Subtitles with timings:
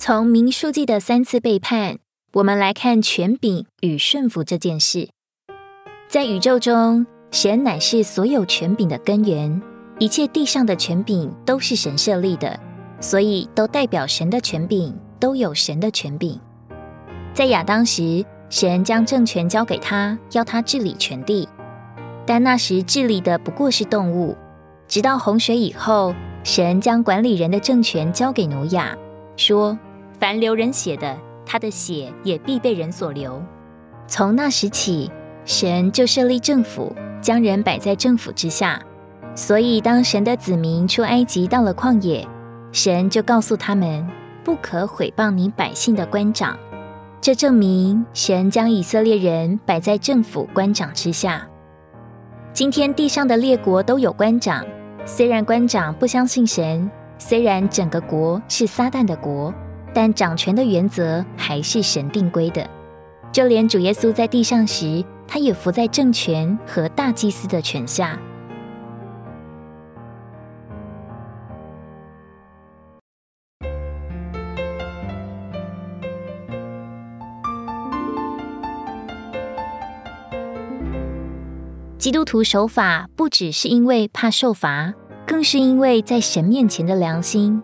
[0.00, 1.98] 从明书记的三次背叛，
[2.34, 5.08] 我们来看权柄与顺服这件事。
[6.08, 9.60] 在宇宙中，神乃是所有权柄的根源，
[9.98, 12.60] 一切地上的权柄都是神设立的，
[13.00, 16.40] 所以都代表神的权柄，都有神的权柄。
[17.34, 21.48] 在亚当时，神将政权交给他，要他治理全地，
[22.24, 24.36] 但那时治理的不过是动物。
[24.86, 28.96] 直到洪水以后，神将管理人的政权交给挪亚，
[29.36, 29.76] 说。
[30.20, 33.42] 凡流人血的，他的血也必被人所流。
[34.06, 35.10] 从那时起，
[35.44, 38.80] 神就设立政府，将人摆在政府之下。
[39.34, 42.26] 所以，当神的子民出埃及到了旷野，
[42.72, 44.04] 神就告诉他们，
[44.42, 46.58] 不可毁谤你百姓的官长。
[47.20, 51.46] 这证明神将以色列人摆在政府官长之下。
[52.52, 54.64] 今天地上的列国都有官长，
[55.04, 59.54] 虽然官长不相信神，虽然整个国是撒旦的国。
[60.00, 62.64] 但掌权的原则还是神定规的，
[63.32, 68.16] 就连主耶稣在地上时，他也伏在政权和大祭司的权下。
[81.98, 84.94] 基督徒守法，不只是因为怕受罚，
[85.26, 87.60] 更是因为在神面前的良心。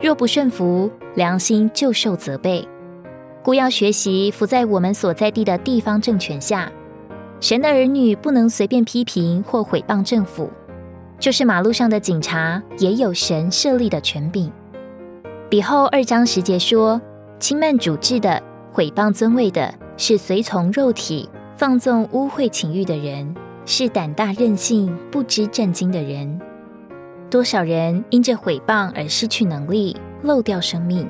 [0.00, 2.66] 若不顺服，良心就受责备。
[3.42, 6.70] 故要学习服在我们所在地的地方政权下。
[7.40, 10.50] 神的儿女不能随便批评或毁谤政府，
[11.18, 14.50] 就是马路上的警察也有神设立的权柄。
[15.50, 16.98] 比后二章十节说：
[17.38, 23.34] 轻慢主治的、毁谤尊位的，是随从肉体、放纵污秽情欲的人，
[23.66, 26.40] 是胆大任性、不知震惊的人。
[27.28, 29.94] 多少人因着毁谤而失去能力，
[30.24, 31.06] 漏掉生命？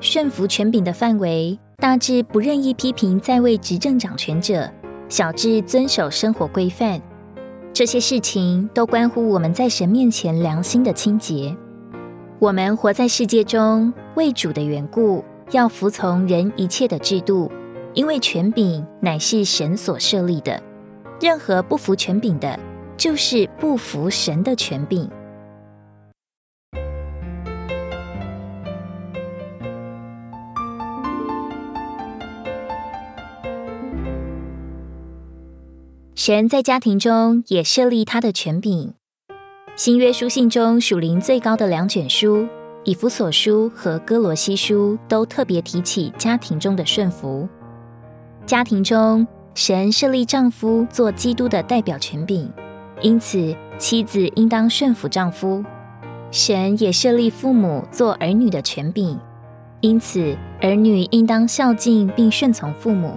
[0.00, 4.68] 顺服权柄的范围，大致不任意批评在位执政掌权者，
[5.08, 7.00] 小至遵守生活规范。
[7.72, 11.56] 这些事情都关乎我们在神面前良心的清洁。
[12.40, 17.48] 我们活在世界中，为主的缘故，要服从人一切的制度，
[17.94, 20.60] 因为权柄乃是神所设立的。
[21.20, 22.58] 任何不服权柄的，
[22.96, 25.08] 就是不服神的权柄。
[36.22, 38.92] 神在家庭中也设立他的权柄。
[39.74, 42.42] 新约书信中属灵最高的两卷书
[42.84, 47.48] 《以弗所书》和《哥罗西书》都特别提起家庭中的顺服。
[48.44, 52.52] 家庭中，神设立丈夫做基督的代表权柄，
[53.00, 55.64] 因此妻子应当顺服丈夫。
[56.30, 59.18] 神也设立父母做儿女的权柄，
[59.80, 63.14] 因此儿女应当孝敬并顺从父母。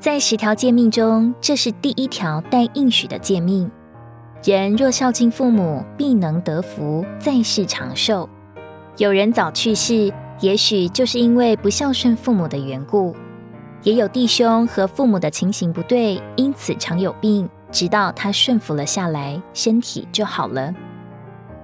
[0.00, 3.68] 在十条诫命中，这是第一条带应许的诫命。
[4.44, 8.28] 人若孝敬父母，必能得福，在世长寿。
[8.96, 13.12] 有人早去世，也许就是因为不孝顺父母的缘故；
[13.82, 20.72] 也有弟兄和父母的情形不对，因此常有病，直到他顺服了下来，身体就好了。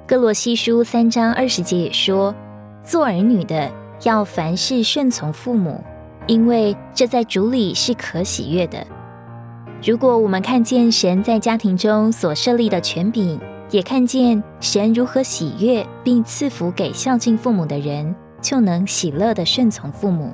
[0.08, 2.34] 哥罗西书三章二十节也说：
[2.82, 3.70] 做儿女的
[4.02, 5.80] 要凡事顺从父母。
[6.26, 8.86] 因为这在主里是可喜悦的。
[9.82, 13.38] 如果我们看见神在家庭中所设立的权柄，
[13.70, 20.32] 也看见神如何喜悦并赐福给孝敬父母的人，就能喜乐的顺从父母。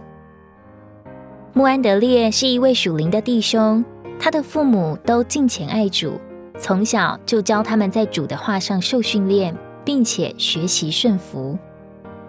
[1.53, 3.85] 穆安德烈是一位属灵的弟兄，
[4.21, 6.13] 他的父母都敬虔爱主，
[6.57, 11.59] 从小就教他们在主的话上受训练，并且学习顺服。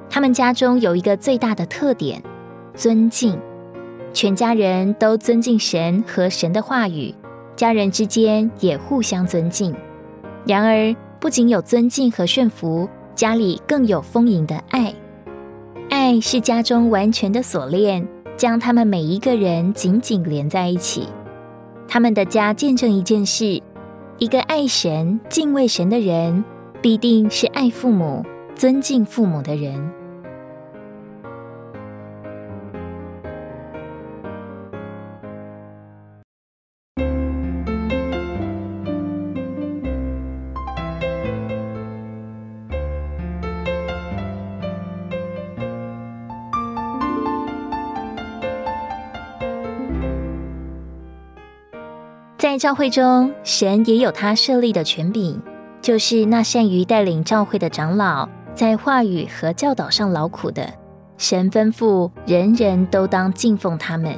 [0.10, 2.24] 他们家中有一个最大的特点：
[2.74, 3.40] 尊敬。
[4.14, 7.14] 全家人都尊敬神和神的话语，
[7.56, 9.74] 家人之间也互相尊敬。
[10.46, 14.94] 然而，不仅有尊敬和顺服，家里更有丰盈的爱。
[15.90, 18.06] 爱是家中完全的锁链，
[18.36, 21.08] 将他们每一个人紧紧连在一起。
[21.88, 23.62] 他们的家见证一件事：
[24.18, 26.44] 一个爱神、敬畏神的人，
[26.82, 28.26] 必定是爱父母、
[28.56, 29.92] 尊敬父母的人。
[52.52, 55.40] 在教会中，神也有他设立的权柄，
[55.82, 60.70] 就是那善于带领教会的长老，在话语和教导上劳苦的，
[61.18, 64.14] 神吩咐人人都当敬奉他们，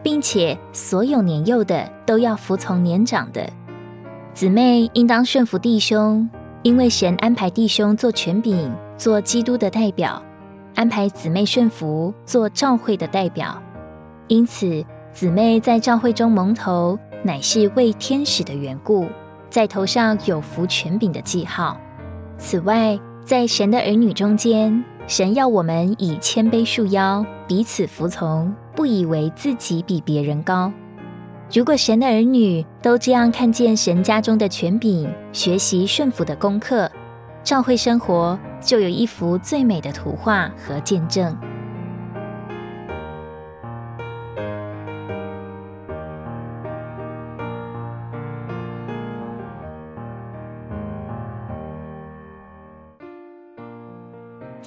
[0.00, 3.44] 并且所有年幼的都要服从年长的。
[4.32, 6.30] 姊妹应当顺服弟兄，
[6.62, 10.22] 因为神安排弟兄做权柄，做基督的代表；
[10.76, 13.60] 安排姊妹顺服，做教会的代表。
[14.28, 19.06] 因此，姊妹在教会中蒙头，乃是为天使的缘故，
[19.50, 21.80] 在头上有服权柄的记号。
[22.38, 30.72] 此外，在神的儿女中间，神要我们以谦卑束腰，彼此服从，不以为自己比别人高。
[31.52, 36.90] 如果神的儿女都这样看见神家中的权柄，学习顺服的功课，
[37.42, 41.36] 教会生活就有一幅最美的图画和见证。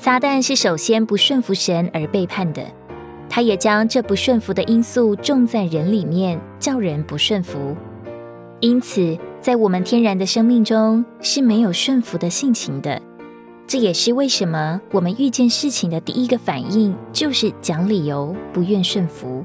[0.09, 2.63] 撒旦是首先不顺服神而背叛的，
[3.29, 7.77] 他也将这不顺服的因素种在人里面，叫人不顺服。
[8.59, 12.99] 因此，在我们天然的生命中是没有顺服的性情的。
[13.67, 19.43] 这也是为什么我们遇见事情的第一个反应就是讲理由，不愿顺服。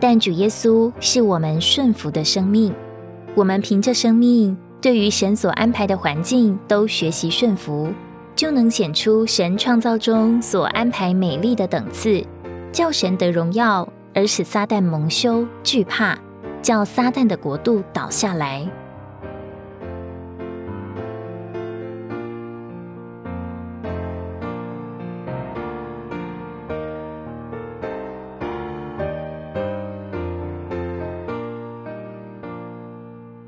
[0.00, 2.72] 但主耶稣是我们顺服的生命，
[3.34, 7.92] 我们凭着生命，对于神所安排的环境都学习顺服。
[8.34, 12.24] 就能显出神创造中所安排美丽的等次，
[12.72, 16.18] 叫神得荣耀，而使撒旦蒙羞惧怕，
[16.60, 18.66] 叫撒旦的国度倒下来。